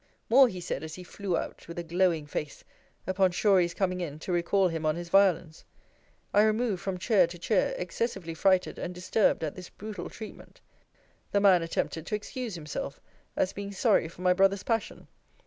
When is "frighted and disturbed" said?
8.33-9.43